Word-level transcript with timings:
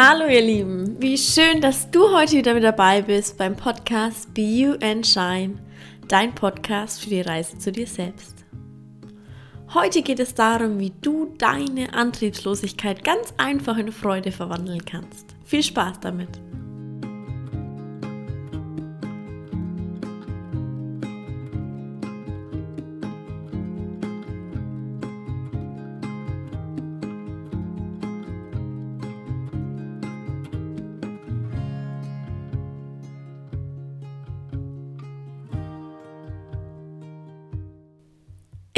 Hallo 0.00 0.28
ihr 0.28 0.42
Lieben, 0.42 0.94
wie 1.02 1.18
schön, 1.18 1.60
dass 1.60 1.90
du 1.90 2.16
heute 2.16 2.36
wieder 2.36 2.54
mit 2.54 2.62
dabei 2.62 3.02
bist 3.02 3.36
beim 3.36 3.56
Podcast 3.56 4.32
Be 4.32 4.42
You 4.42 4.74
and 4.80 5.04
Shine, 5.04 5.56
dein 6.06 6.32
Podcast 6.36 7.02
für 7.02 7.10
die 7.10 7.20
Reise 7.20 7.58
zu 7.58 7.72
dir 7.72 7.88
selbst. 7.88 8.44
Heute 9.74 10.02
geht 10.02 10.20
es 10.20 10.34
darum, 10.34 10.78
wie 10.78 10.92
du 11.02 11.34
deine 11.36 11.92
Antriebslosigkeit 11.94 13.02
ganz 13.02 13.34
einfach 13.38 13.76
in 13.76 13.90
Freude 13.90 14.30
verwandeln 14.30 14.84
kannst. 14.84 15.34
Viel 15.44 15.64
Spaß 15.64 15.98
damit! 15.98 16.47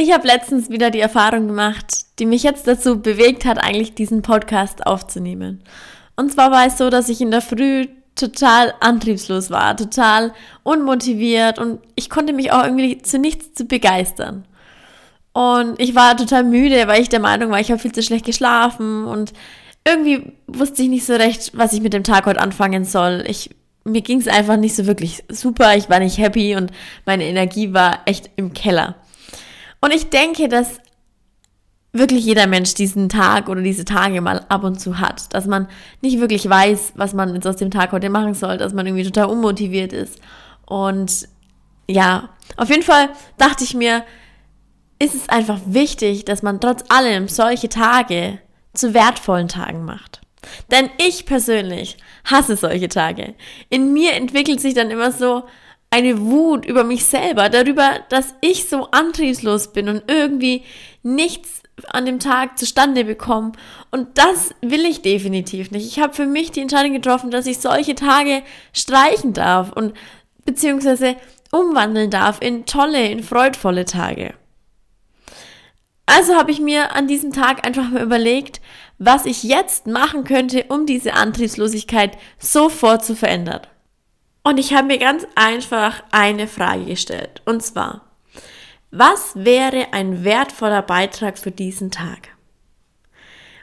Ich 0.02 0.14
habe 0.14 0.26
letztens 0.26 0.70
wieder 0.70 0.90
die 0.90 0.98
Erfahrung 0.98 1.46
gemacht, 1.46 2.06
die 2.18 2.24
mich 2.24 2.42
jetzt 2.42 2.66
dazu 2.66 3.02
bewegt 3.02 3.44
hat, 3.44 3.62
eigentlich 3.62 3.94
diesen 3.94 4.22
Podcast 4.22 4.86
aufzunehmen. 4.86 5.62
Und 6.16 6.32
zwar 6.32 6.50
war 6.50 6.66
es 6.66 6.78
so, 6.78 6.88
dass 6.88 7.10
ich 7.10 7.20
in 7.20 7.30
der 7.30 7.42
Früh 7.42 7.86
total 8.14 8.72
antriebslos 8.80 9.50
war, 9.50 9.76
total 9.76 10.32
unmotiviert 10.62 11.58
und 11.58 11.80
ich 11.96 12.08
konnte 12.08 12.32
mich 12.32 12.50
auch 12.50 12.64
irgendwie 12.64 13.02
zu 13.02 13.18
nichts 13.18 13.52
zu 13.52 13.66
begeistern. 13.66 14.46
Und 15.34 15.78
ich 15.78 15.94
war 15.94 16.16
total 16.16 16.44
müde, 16.44 16.86
weil 16.86 17.02
ich 17.02 17.10
der 17.10 17.20
Meinung 17.20 17.50
war, 17.50 17.60
ich 17.60 17.70
habe 17.70 17.82
viel 17.82 17.92
zu 17.92 18.02
schlecht 18.02 18.24
geschlafen 18.24 19.04
und 19.04 19.34
irgendwie 19.86 20.32
wusste 20.46 20.82
ich 20.82 20.88
nicht 20.88 21.04
so 21.04 21.12
recht, 21.12 21.50
was 21.52 21.74
ich 21.74 21.82
mit 21.82 21.92
dem 21.92 22.04
Tag 22.04 22.24
heute 22.24 22.40
anfangen 22.40 22.86
soll. 22.86 23.22
Ich, 23.26 23.50
mir 23.84 24.00
ging 24.00 24.18
es 24.18 24.28
einfach 24.28 24.56
nicht 24.56 24.76
so 24.76 24.86
wirklich 24.86 25.24
super, 25.28 25.76
ich 25.76 25.90
war 25.90 25.98
nicht 25.98 26.16
happy 26.16 26.56
und 26.56 26.72
meine 27.04 27.24
Energie 27.24 27.74
war 27.74 27.98
echt 28.06 28.30
im 28.36 28.54
Keller. 28.54 28.96
Und 29.80 29.92
ich 29.94 30.10
denke, 30.10 30.48
dass 30.48 30.80
wirklich 31.92 32.24
jeder 32.24 32.46
Mensch 32.46 32.74
diesen 32.74 33.08
Tag 33.08 33.48
oder 33.48 33.62
diese 33.62 33.84
Tage 33.84 34.20
mal 34.20 34.44
ab 34.48 34.62
und 34.62 34.80
zu 34.80 35.00
hat, 35.00 35.34
dass 35.34 35.46
man 35.46 35.68
nicht 36.02 36.20
wirklich 36.20 36.48
weiß, 36.48 36.92
was 36.94 37.14
man 37.14 37.34
jetzt 37.34 37.46
aus 37.46 37.56
dem 37.56 37.70
Tag 37.70 37.92
heute 37.92 38.10
machen 38.10 38.34
soll, 38.34 38.58
dass 38.58 38.72
man 38.72 38.86
irgendwie 38.86 39.04
total 39.04 39.26
unmotiviert 39.26 39.92
ist. 39.92 40.20
Und 40.66 41.28
ja, 41.88 42.28
auf 42.56 42.70
jeden 42.70 42.84
Fall 42.84 43.08
dachte 43.38 43.64
ich 43.64 43.74
mir, 43.74 44.04
ist 45.00 45.14
es 45.14 45.28
einfach 45.28 45.58
wichtig, 45.66 46.24
dass 46.24 46.42
man 46.42 46.60
trotz 46.60 46.84
allem 46.90 47.26
solche 47.26 47.68
Tage 47.68 48.38
zu 48.74 48.94
wertvollen 48.94 49.48
Tagen 49.48 49.84
macht. 49.84 50.20
Denn 50.70 50.90
ich 50.98 51.26
persönlich 51.26 51.96
hasse 52.24 52.56
solche 52.56 52.88
Tage. 52.88 53.34
In 53.68 53.92
mir 53.92 54.12
entwickelt 54.12 54.60
sich 54.60 54.74
dann 54.74 54.90
immer 54.90 55.10
so 55.10 55.44
eine 55.90 56.20
Wut 56.20 56.64
über 56.64 56.84
mich 56.84 57.04
selber, 57.04 57.48
darüber, 57.48 58.00
dass 58.08 58.34
ich 58.40 58.68
so 58.68 58.90
antriebslos 58.92 59.72
bin 59.72 59.88
und 59.88 60.04
irgendwie 60.06 60.62
nichts 61.02 61.62
an 61.88 62.06
dem 62.06 62.20
Tag 62.20 62.58
zustande 62.58 63.04
bekomme. 63.04 63.52
Und 63.90 64.18
das 64.18 64.54
will 64.60 64.84
ich 64.84 65.02
definitiv 65.02 65.70
nicht. 65.70 65.86
Ich 65.86 65.98
habe 65.98 66.14
für 66.14 66.26
mich 66.26 66.52
die 66.52 66.60
Entscheidung 66.60 66.92
getroffen, 66.92 67.30
dass 67.30 67.46
ich 67.46 67.58
solche 67.58 67.94
Tage 67.94 68.42
streichen 68.72 69.32
darf 69.32 69.72
und 69.72 69.94
beziehungsweise 70.44 71.16
umwandeln 71.50 72.10
darf 72.10 72.40
in 72.40 72.66
tolle, 72.66 73.08
in 73.08 73.22
freudvolle 73.22 73.84
Tage. 73.84 74.34
Also 76.06 76.34
habe 76.34 76.50
ich 76.50 76.60
mir 76.60 76.94
an 76.94 77.06
diesem 77.06 77.32
Tag 77.32 77.66
einfach 77.66 77.88
mal 77.90 78.02
überlegt, 78.02 78.60
was 78.98 79.26
ich 79.26 79.42
jetzt 79.42 79.86
machen 79.86 80.24
könnte, 80.24 80.64
um 80.68 80.86
diese 80.86 81.14
Antriebslosigkeit 81.14 82.18
sofort 82.38 83.04
zu 83.04 83.16
verändern. 83.16 83.62
Und 84.42 84.58
ich 84.58 84.72
habe 84.74 84.86
mir 84.86 84.98
ganz 84.98 85.26
einfach 85.34 86.02
eine 86.10 86.48
Frage 86.48 86.84
gestellt. 86.84 87.42
Und 87.44 87.62
zwar, 87.62 88.02
was 88.90 89.32
wäre 89.34 89.92
ein 89.92 90.24
wertvoller 90.24 90.82
Beitrag 90.82 91.38
für 91.38 91.50
diesen 91.50 91.90
Tag? 91.90 92.28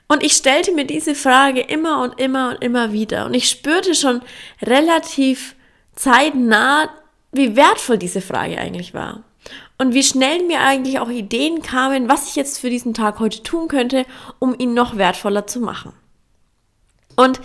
Und 0.07 0.23
ich 0.23 0.33
stellte 0.33 0.71
mir 0.71 0.85
diese 0.85 1.15
Frage 1.15 1.59
immer 1.59 2.01
und 2.01 2.19
immer 2.19 2.51
und 2.51 2.63
immer 2.63 2.93
wieder. 2.93 3.25
Und 3.25 3.33
ich 3.33 3.49
spürte 3.49 3.93
schon 3.93 4.21
relativ 4.61 5.55
zeitnah, 5.95 6.89
wie 7.31 7.55
wertvoll 7.55 7.97
diese 7.97 8.21
Frage 8.21 8.57
eigentlich 8.57 8.93
war. 8.93 9.23
Und 9.77 9.93
wie 9.93 10.03
schnell 10.03 10.43
mir 10.43 10.61
eigentlich 10.61 10.99
auch 10.99 11.09
Ideen 11.09 11.61
kamen, 11.61 12.09
was 12.09 12.29
ich 12.29 12.35
jetzt 12.35 12.59
für 12.59 12.69
diesen 12.69 12.93
Tag 12.93 13.19
heute 13.19 13.43
tun 13.43 13.67
könnte, 13.67 14.05
um 14.39 14.55
ihn 14.57 14.73
noch 14.73 14.97
wertvoller 14.97 15.45
zu 15.45 15.59
machen. 15.59 15.93
Und 17.15 17.41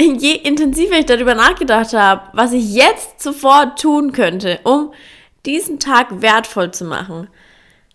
je 0.18 0.34
intensiver 0.34 0.98
ich 0.98 1.06
darüber 1.06 1.34
nachgedacht 1.34 1.92
habe, 1.92 2.28
was 2.32 2.52
ich 2.52 2.72
jetzt 2.72 3.22
sofort 3.22 3.80
tun 3.80 4.12
könnte, 4.12 4.60
um 4.64 4.92
diesen 5.46 5.78
Tag 5.78 6.22
wertvoll 6.22 6.70
zu 6.70 6.84
machen, 6.84 7.28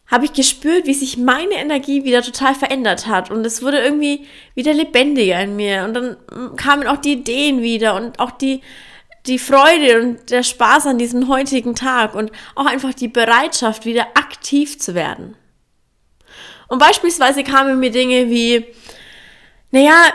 habe 0.08 0.26
ich 0.26 0.34
gespürt, 0.34 0.86
wie 0.86 0.94
sich 0.94 1.18
meine 1.18 1.56
Energie 1.56 2.04
wieder 2.04 2.22
total 2.22 2.54
verändert 2.54 3.08
hat 3.08 3.32
und 3.32 3.46
es 3.46 3.64
wurde 3.64 3.80
irgendwie 3.80 4.28
wieder 4.54 4.74
lebendiger 4.74 5.42
in 5.42 5.56
mir 5.56 5.84
und 5.84 5.94
dann 5.96 6.18
kamen 6.56 6.88
auch 6.88 6.98
die 6.98 7.14
Ideen 7.14 7.62
wieder 7.62 7.96
und 7.96 8.20
auch 8.20 8.32
die 8.32 8.62
die 9.26 9.40
Freude 9.40 10.02
und 10.02 10.30
der 10.30 10.44
Spaß 10.44 10.86
an 10.86 11.00
diesem 11.00 11.28
heutigen 11.28 11.74
Tag 11.74 12.14
und 12.14 12.32
auch 12.54 12.68
einfach 12.68 12.94
die 12.94 13.08
Bereitschaft 13.08 13.86
wieder 13.86 14.06
aktiv 14.14 14.78
zu 14.78 14.94
werden. 14.94 15.36
Und 16.68 16.78
beispielsweise 16.78 17.44
kamen 17.44 17.80
mir 17.80 17.90
Dinge 17.90 18.30
wie, 18.30 18.66
naja, 19.72 20.14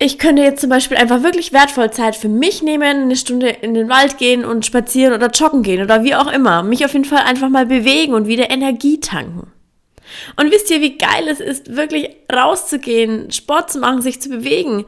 ich 0.00 0.18
könnte 0.18 0.42
jetzt 0.42 0.60
zum 0.60 0.70
Beispiel 0.70 0.96
einfach 0.96 1.24
wirklich 1.24 1.52
wertvoll 1.52 1.90
Zeit 1.90 2.14
für 2.14 2.28
mich 2.28 2.62
nehmen, 2.62 3.02
eine 3.02 3.16
Stunde 3.16 3.48
in 3.48 3.74
den 3.74 3.88
Wald 3.88 4.16
gehen 4.16 4.44
und 4.44 4.64
spazieren 4.64 5.12
oder 5.12 5.28
joggen 5.28 5.62
gehen 5.62 5.82
oder 5.82 6.04
wie 6.04 6.14
auch 6.14 6.30
immer. 6.32 6.62
Mich 6.62 6.84
auf 6.84 6.92
jeden 6.92 7.04
Fall 7.04 7.22
einfach 7.24 7.48
mal 7.48 7.66
bewegen 7.66 8.14
und 8.14 8.28
wieder 8.28 8.50
Energie 8.50 9.00
tanken. 9.00 9.52
Und 10.36 10.52
wisst 10.52 10.70
ihr, 10.70 10.80
wie 10.80 10.96
geil 10.96 11.26
es 11.28 11.40
ist, 11.40 11.74
wirklich 11.74 12.10
rauszugehen, 12.32 13.30
Sport 13.32 13.72
zu 13.72 13.80
machen, 13.80 14.00
sich 14.00 14.22
zu 14.22 14.28
bewegen? 14.28 14.86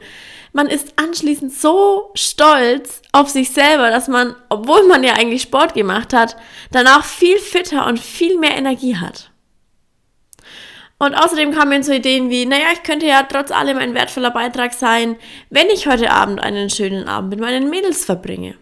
Man 0.53 0.67
ist 0.67 0.93
anschließend 0.95 1.53
so 1.53 2.11
stolz 2.13 3.01
auf 3.11 3.29
sich 3.29 3.51
selber, 3.51 3.89
dass 3.89 4.07
man, 4.07 4.35
obwohl 4.49 4.87
man 4.87 5.03
ja 5.03 5.13
eigentlich 5.13 5.43
Sport 5.43 5.73
gemacht 5.73 6.13
hat, 6.13 6.37
danach 6.71 7.05
viel 7.05 7.37
fitter 7.37 7.85
und 7.85 7.99
viel 7.99 8.37
mehr 8.37 8.57
Energie 8.57 8.95
hat. 8.95 9.30
Und 11.01 11.15
außerdem 11.15 11.51
kamen 11.51 11.69
mir 11.69 11.83
so 11.83 11.91
Ideen 11.91 12.29
wie, 12.29 12.45
naja, 12.45 12.67
ich 12.73 12.83
könnte 12.83 13.07
ja 13.07 13.23
trotz 13.23 13.49
allem 13.49 13.79
ein 13.79 13.95
wertvoller 13.95 14.29
Beitrag 14.29 14.71
sein, 14.71 15.15
wenn 15.49 15.67
ich 15.71 15.87
heute 15.87 16.11
Abend 16.11 16.39
einen 16.39 16.69
schönen 16.69 17.07
Abend 17.07 17.31
mit 17.31 17.39
meinen 17.39 17.71
Mädels 17.71 18.05
verbringe. 18.05 18.53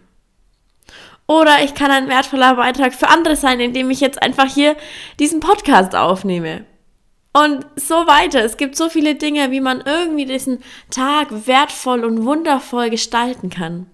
Oder 1.26 1.62
ich 1.62 1.74
kann 1.74 1.90
ein 1.90 2.08
wertvoller 2.08 2.54
Beitrag 2.54 2.94
für 2.94 3.08
andere 3.08 3.36
sein, 3.36 3.60
indem 3.60 3.90
ich 3.90 4.00
jetzt 4.00 4.22
einfach 4.22 4.46
hier 4.46 4.74
diesen 5.18 5.40
Podcast 5.40 5.94
aufnehme. 5.94 6.64
Und 7.34 7.66
so 7.76 8.06
weiter. 8.06 8.42
Es 8.42 8.56
gibt 8.56 8.74
so 8.74 8.88
viele 8.88 9.16
Dinge, 9.16 9.50
wie 9.50 9.60
man 9.60 9.82
irgendwie 9.84 10.24
diesen 10.24 10.62
Tag 10.90 11.46
wertvoll 11.46 12.06
und 12.06 12.24
wundervoll 12.24 12.88
gestalten 12.88 13.50
kann. 13.50 13.86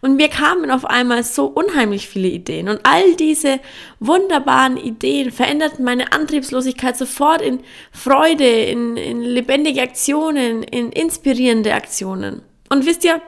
Und 0.00 0.16
mir 0.16 0.28
kamen 0.28 0.70
auf 0.70 0.84
einmal 0.84 1.22
so 1.22 1.46
unheimlich 1.46 2.08
viele 2.08 2.28
Ideen. 2.28 2.68
Und 2.68 2.80
all 2.84 3.14
diese 3.16 3.60
wunderbaren 4.00 4.76
Ideen 4.76 5.30
veränderten 5.30 5.84
meine 5.84 6.12
Antriebslosigkeit 6.12 6.96
sofort 6.96 7.42
in 7.42 7.60
Freude, 7.92 8.48
in, 8.48 8.96
in 8.96 9.22
lebendige 9.22 9.82
Aktionen, 9.82 10.62
in 10.62 10.92
inspirierende 10.92 11.74
Aktionen. 11.74 12.42
Und 12.68 12.86
wisst 12.86 13.04
ihr, 13.04 13.20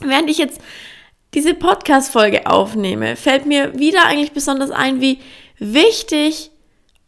während 0.00 0.30
ich 0.30 0.38
jetzt 0.38 0.60
diese 1.34 1.54
Podcast-Folge 1.54 2.46
aufnehme, 2.46 3.16
fällt 3.16 3.46
mir 3.46 3.78
wieder 3.78 4.06
eigentlich 4.06 4.32
besonders 4.32 4.70
ein, 4.70 5.00
wie 5.00 5.18
wichtig 5.58 6.50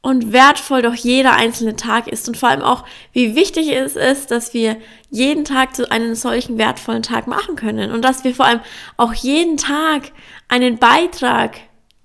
und 0.00 0.32
wertvoll 0.32 0.82
doch 0.82 0.94
jeder 0.94 1.34
einzelne 1.34 1.76
Tag 1.76 2.06
ist 2.06 2.28
und 2.28 2.36
vor 2.36 2.48
allem 2.48 2.62
auch, 2.62 2.84
wie 3.12 3.34
wichtig 3.34 3.72
es 3.72 3.96
ist, 3.96 4.30
dass 4.30 4.54
wir 4.54 4.76
jeden 5.10 5.44
Tag 5.44 5.74
zu 5.74 5.90
einem 5.90 6.14
solchen 6.14 6.56
wertvollen 6.56 7.02
Tag 7.02 7.26
machen 7.26 7.56
können 7.56 7.90
und 7.90 8.02
dass 8.02 8.24
wir 8.24 8.34
vor 8.34 8.46
allem 8.46 8.60
auch 8.96 9.12
jeden 9.12 9.56
Tag 9.56 10.12
einen 10.48 10.78
Beitrag 10.78 11.58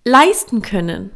leisten 0.05 0.61
können. 0.61 1.11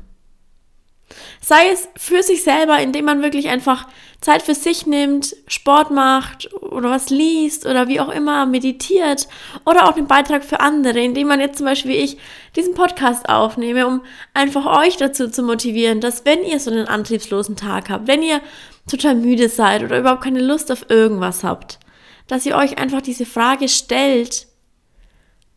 Sei 1.41 1.69
es 1.71 1.87
für 1.95 2.23
sich 2.23 2.43
selber, 2.43 2.79
indem 2.79 3.05
man 3.05 3.21
wirklich 3.21 3.49
einfach 3.49 3.87
Zeit 4.21 4.41
für 4.41 4.55
sich 4.55 4.87
nimmt, 4.87 5.35
Sport 5.47 5.91
macht 5.91 6.51
oder 6.61 6.89
was 6.89 7.09
liest 7.09 7.65
oder 7.65 7.87
wie 7.87 7.99
auch 7.99 8.09
immer 8.09 8.45
meditiert 8.45 9.27
oder 9.65 9.87
auch 9.87 9.95
einen 9.95 10.07
Beitrag 10.07 10.43
für 10.43 10.59
andere, 10.59 10.99
indem 10.99 11.27
man 11.27 11.39
jetzt 11.39 11.57
zum 11.57 11.67
Beispiel 11.67 11.91
wie 11.91 11.97
ich 11.97 12.17
diesen 12.55 12.73
Podcast 12.73 13.29
aufnehme, 13.29 13.85
um 13.85 14.01
einfach 14.33 14.65
euch 14.81 14.97
dazu 14.97 15.29
zu 15.29 15.43
motivieren, 15.43 16.01
dass 16.01 16.25
wenn 16.25 16.43
ihr 16.43 16.59
so 16.59 16.71
einen 16.71 16.87
antriebslosen 16.87 17.55
Tag 17.55 17.89
habt, 17.89 18.07
wenn 18.07 18.23
ihr 18.23 18.41
total 18.89 19.15
müde 19.15 19.49
seid 19.49 19.83
oder 19.83 19.99
überhaupt 19.99 20.23
keine 20.23 20.41
Lust 20.41 20.71
auf 20.71 20.89
irgendwas 20.89 21.43
habt, 21.43 21.79
dass 22.27 22.45
ihr 22.45 22.55
euch 22.55 22.79
einfach 22.79 23.01
diese 23.01 23.25
Frage 23.25 23.69
stellt, 23.69 24.47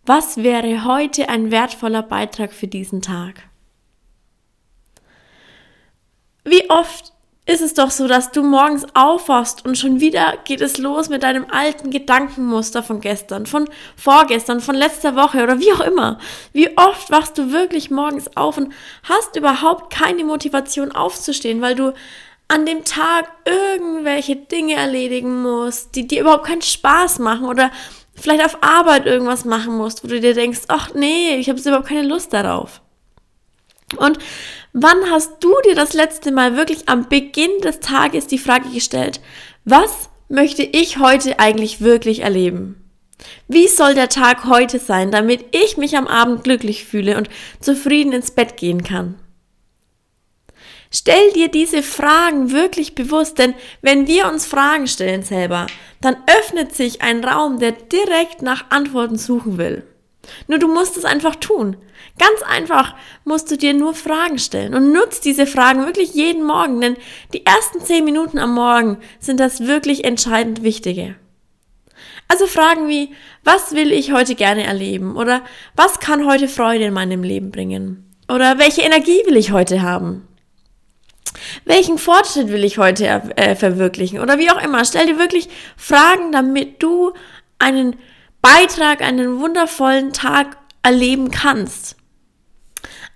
was 0.04 0.38
wäre 0.38 0.84
heute 0.84 1.28
ein 1.28 1.50
wertvoller 1.50 2.02
Beitrag 2.02 2.52
für 2.52 2.66
diesen 2.66 3.02
Tag? 3.02 3.49
Wie 6.44 6.68
oft 6.70 7.12
ist 7.46 7.62
es 7.62 7.74
doch 7.74 7.90
so, 7.90 8.06
dass 8.06 8.30
du 8.30 8.42
morgens 8.42 8.86
aufwachst 8.94 9.64
und 9.64 9.76
schon 9.76 10.00
wieder 10.00 10.34
geht 10.44 10.60
es 10.60 10.78
los 10.78 11.08
mit 11.08 11.22
deinem 11.22 11.46
alten 11.50 11.90
Gedankenmuster 11.90 12.82
von 12.82 13.00
gestern, 13.00 13.46
von 13.46 13.68
vorgestern, 13.96 14.60
von 14.60 14.76
letzter 14.76 15.16
Woche 15.16 15.42
oder 15.42 15.58
wie 15.58 15.72
auch 15.72 15.80
immer. 15.80 16.18
Wie 16.52 16.76
oft 16.76 17.10
wachst 17.10 17.38
du 17.38 17.50
wirklich 17.50 17.90
morgens 17.90 18.36
auf 18.36 18.56
und 18.56 18.72
hast 19.02 19.34
überhaupt 19.36 19.92
keine 19.92 20.22
Motivation 20.22 20.92
aufzustehen, 20.92 21.60
weil 21.60 21.74
du 21.74 21.92
an 22.46 22.66
dem 22.66 22.84
Tag 22.84 23.30
irgendwelche 23.44 24.36
Dinge 24.36 24.74
erledigen 24.74 25.42
musst, 25.42 25.96
die 25.96 26.06
dir 26.06 26.20
überhaupt 26.22 26.46
keinen 26.46 26.62
Spaß 26.62 27.18
machen 27.20 27.46
oder 27.46 27.70
vielleicht 28.14 28.44
auf 28.44 28.62
Arbeit 28.62 29.06
irgendwas 29.06 29.44
machen 29.44 29.76
musst, 29.76 30.04
wo 30.04 30.08
du 30.08 30.20
dir 30.20 30.34
denkst, 30.34 30.62
ach 30.68 30.94
nee, 30.94 31.36
ich 31.36 31.48
habe 31.48 31.60
überhaupt 31.60 31.88
keine 31.88 32.06
Lust 32.06 32.32
darauf. 32.32 32.80
Und 33.96 34.18
wann 34.72 35.10
hast 35.10 35.32
du 35.40 35.52
dir 35.64 35.74
das 35.74 35.92
letzte 35.94 36.32
Mal 36.32 36.56
wirklich 36.56 36.88
am 36.88 37.08
Beginn 37.08 37.60
des 37.62 37.80
Tages 37.80 38.26
die 38.26 38.38
Frage 38.38 38.68
gestellt, 38.70 39.20
was 39.64 40.10
möchte 40.28 40.62
ich 40.62 40.98
heute 40.98 41.38
eigentlich 41.38 41.80
wirklich 41.80 42.20
erleben? 42.20 42.76
Wie 43.48 43.68
soll 43.68 43.94
der 43.94 44.08
Tag 44.08 44.46
heute 44.46 44.78
sein, 44.78 45.10
damit 45.10 45.44
ich 45.54 45.76
mich 45.76 45.96
am 45.96 46.06
Abend 46.06 46.44
glücklich 46.44 46.84
fühle 46.84 47.18
und 47.18 47.28
zufrieden 47.60 48.12
ins 48.12 48.30
Bett 48.30 48.56
gehen 48.56 48.82
kann? 48.82 49.16
Stell 50.92 51.32
dir 51.32 51.48
diese 51.48 51.82
Fragen 51.82 52.50
wirklich 52.50 52.96
bewusst, 52.96 53.38
denn 53.38 53.54
wenn 53.80 54.08
wir 54.08 54.28
uns 54.28 54.46
Fragen 54.46 54.88
stellen 54.88 55.22
selber, 55.22 55.66
dann 56.00 56.16
öffnet 56.26 56.74
sich 56.74 57.00
ein 57.02 57.22
Raum, 57.22 57.60
der 57.60 57.72
direkt 57.72 58.42
nach 58.42 58.70
Antworten 58.70 59.16
suchen 59.16 59.56
will. 59.56 59.84
Nur 60.46 60.58
du 60.58 60.68
musst 60.68 60.96
es 60.96 61.04
einfach 61.04 61.36
tun. 61.36 61.76
Ganz 62.18 62.42
einfach 62.42 62.94
musst 63.24 63.50
du 63.50 63.56
dir 63.56 63.72
nur 63.72 63.94
Fragen 63.94 64.38
stellen 64.38 64.74
und 64.74 64.92
nutzt 64.92 65.24
diese 65.24 65.46
Fragen 65.46 65.86
wirklich 65.86 66.14
jeden 66.14 66.44
Morgen, 66.44 66.80
denn 66.80 66.96
die 67.32 67.46
ersten 67.46 67.80
zehn 67.80 68.04
Minuten 68.04 68.38
am 68.38 68.54
Morgen 68.54 68.98
sind 69.18 69.40
das 69.40 69.66
wirklich 69.66 70.04
entscheidend 70.04 70.62
Wichtige. 70.62 71.16
Also 72.28 72.46
Fragen 72.46 72.88
wie, 72.88 73.14
was 73.42 73.74
will 73.74 73.90
ich 73.90 74.12
heute 74.12 74.34
gerne 74.34 74.64
erleben? 74.64 75.16
Oder 75.16 75.42
was 75.74 75.98
kann 75.98 76.26
heute 76.26 76.46
Freude 76.46 76.84
in 76.84 76.94
meinem 76.94 77.22
Leben 77.22 77.50
bringen? 77.50 78.14
Oder 78.28 78.58
welche 78.58 78.82
Energie 78.82 79.20
will 79.26 79.36
ich 79.36 79.50
heute 79.50 79.82
haben? 79.82 80.28
Welchen 81.64 81.98
Fortschritt 81.98 82.48
will 82.48 82.64
ich 82.64 82.78
heute 82.78 83.06
äh, 83.36 83.56
verwirklichen? 83.56 84.20
Oder 84.20 84.38
wie 84.38 84.50
auch 84.50 84.62
immer. 84.62 84.84
Stell 84.84 85.06
dir 85.06 85.18
wirklich 85.18 85.48
Fragen, 85.76 86.30
damit 86.30 86.82
du 86.82 87.12
einen 87.58 87.96
Beitrag, 88.42 89.02
einen 89.02 89.40
wundervollen 89.40 90.12
Tag 90.12 90.56
erleben 90.82 91.30
kannst. 91.30 91.96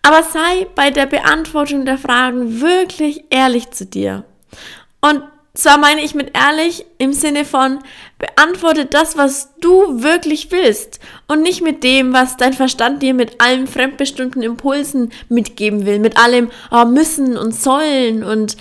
Aber 0.03 0.23
sei 0.23 0.67
bei 0.75 0.91
der 0.91 1.07
Beantwortung 1.07 1.87
der 1.87 1.97
Fragen 1.97 2.61
wirklich 2.61 3.25
ehrlich 3.31 3.71
zu 3.71 3.87
dir. 3.87 4.25
Und 5.01 5.23
zwar 5.55 5.79
meine 5.79 6.03
ich 6.03 6.15
mit 6.15 6.37
ehrlich 6.37 6.85
im 6.99 7.13
Sinne 7.13 7.45
von, 7.45 7.79
beantworte 8.19 8.87
das, 8.87 9.17
was 9.17 9.55
du 9.61 10.03
wirklich 10.03 10.51
willst 10.51 11.01
und 11.29 11.43
nicht 11.43 11.63
mit 11.63 11.85
dem, 11.85 12.13
was 12.13 12.37
dein 12.37 12.53
Verstand 12.53 13.03
dir 13.03 13.15
mit 13.15 13.41
allen 13.41 13.67
fremdbestimmten 13.67 14.43
Impulsen 14.43 15.11
mitgeben 15.29 15.87
will, 15.87 16.01
mit 16.01 16.19
allem 16.19 16.51
oh, 16.71 16.85
müssen 16.85 17.39
und 17.39 17.55
sollen 17.55 18.25
und 18.25 18.57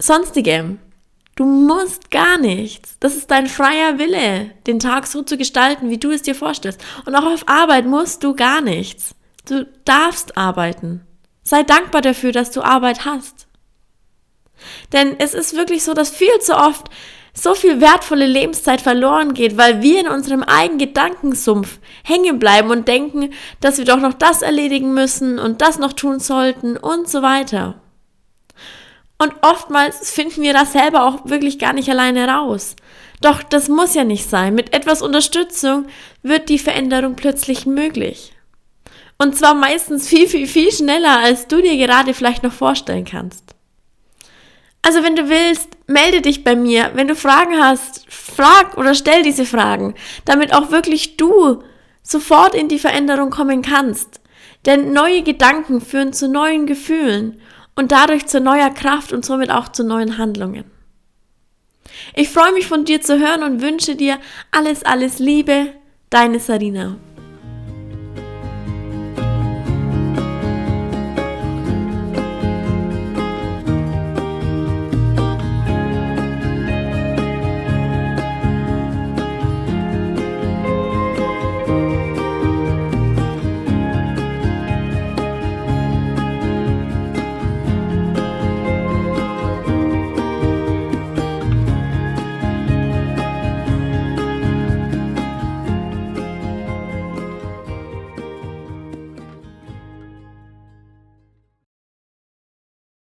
sonstigem. 0.00 0.78
Du 1.38 1.44
musst 1.44 2.10
gar 2.10 2.36
nichts. 2.36 2.96
Das 2.98 3.14
ist 3.14 3.30
dein 3.30 3.46
freier 3.46 3.96
Wille, 3.96 4.50
den 4.66 4.80
Tag 4.80 5.06
so 5.06 5.22
zu 5.22 5.36
gestalten, 5.36 5.88
wie 5.88 5.98
du 5.98 6.10
es 6.10 6.22
dir 6.22 6.34
vorstellst. 6.34 6.80
Und 7.06 7.14
auch 7.14 7.26
auf 7.26 7.46
Arbeit 7.46 7.86
musst 7.86 8.24
du 8.24 8.34
gar 8.34 8.60
nichts. 8.60 9.14
Du 9.46 9.64
darfst 9.84 10.36
arbeiten. 10.36 11.06
Sei 11.44 11.62
dankbar 11.62 12.02
dafür, 12.02 12.32
dass 12.32 12.50
du 12.50 12.60
Arbeit 12.60 13.04
hast. 13.04 13.46
Denn 14.92 15.14
es 15.20 15.32
ist 15.32 15.54
wirklich 15.54 15.84
so, 15.84 15.94
dass 15.94 16.10
viel 16.10 16.36
zu 16.40 16.56
oft 16.56 16.90
so 17.34 17.54
viel 17.54 17.80
wertvolle 17.80 18.26
Lebenszeit 18.26 18.80
verloren 18.80 19.32
geht, 19.32 19.56
weil 19.56 19.80
wir 19.80 20.00
in 20.00 20.08
unserem 20.08 20.42
eigenen 20.42 20.80
Gedankensumpf 20.80 21.78
hängen 22.02 22.40
bleiben 22.40 22.72
und 22.72 22.88
denken, 22.88 23.32
dass 23.60 23.78
wir 23.78 23.84
doch 23.84 24.00
noch 24.00 24.14
das 24.14 24.42
erledigen 24.42 24.92
müssen 24.92 25.38
und 25.38 25.62
das 25.62 25.78
noch 25.78 25.92
tun 25.92 26.18
sollten 26.18 26.76
und 26.76 27.08
so 27.08 27.22
weiter. 27.22 27.80
Und 29.18 29.34
oftmals 29.42 30.10
finden 30.10 30.42
wir 30.42 30.52
das 30.52 30.72
selber 30.72 31.04
auch 31.04 31.28
wirklich 31.28 31.58
gar 31.58 31.72
nicht 31.72 31.88
alleine 31.90 32.28
raus. 32.28 32.76
Doch 33.20 33.42
das 33.42 33.68
muss 33.68 33.94
ja 33.94 34.04
nicht 34.04 34.30
sein. 34.30 34.54
Mit 34.54 34.72
etwas 34.72 35.02
Unterstützung 35.02 35.86
wird 36.22 36.48
die 36.48 36.58
Veränderung 36.58 37.16
plötzlich 37.16 37.66
möglich. 37.66 38.32
Und 39.18 39.36
zwar 39.36 39.54
meistens 39.54 40.06
viel, 40.08 40.28
viel, 40.28 40.46
viel 40.46 40.70
schneller, 40.70 41.18
als 41.18 41.48
du 41.48 41.60
dir 41.60 41.76
gerade 41.76 42.14
vielleicht 42.14 42.44
noch 42.44 42.52
vorstellen 42.52 43.04
kannst. 43.04 43.56
Also 44.82 45.02
wenn 45.02 45.16
du 45.16 45.28
willst, 45.28 45.70
melde 45.88 46.22
dich 46.22 46.44
bei 46.44 46.54
mir. 46.54 46.92
Wenn 46.94 47.08
du 47.08 47.16
Fragen 47.16 47.60
hast, 47.60 48.06
frag 48.08 48.78
oder 48.78 48.94
stell 48.94 49.24
diese 49.24 49.44
Fragen, 49.44 49.94
damit 50.24 50.54
auch 50.54 50.70
wirklich 50.70 51.16
du 51.16 51.64
sofort 52.04 52.54
in 52.54 52.68
die 52.68 52.78
Veränderung 52.78 53.30
kommen 53.30 53.62
kannst. 53.62 54.20
Denn 54.66 54.92
neue 54.92 55.22
Gedanken 55.22 55.80
führen 55.80 56.12
zu 56.12 56.28
neuen 56.28 56.66
Gefühlen 56.66 57.40
und 57.78 57.92
dadurch 57.92 58.26
zu 58.26 58.40
neuer 58.40 58.70
Kraft 58.70 59.12
und 59.12 59.24
somit 59.24 59.52
auch 59.52 59.68
zu 59.68 59.84
neuen 59.84 60.18
Handlungen. 60.18 60.64
Ich 62.16 62.28
freue 62.28 62.52
mich 62.52 62.66
von 62.66 62.84
dir 62.84 63.00
zu 63.00 63.20
hören 63.20 63.44
und 63.44 63.62
wünsche 63.62 63.94
dir 63.94 64.18
alles, 64.50 64.82
alles 64.82 65.20
Liebe, 65.20 65.74
deine 66.10 66.40
Sarina. 66.40 66.96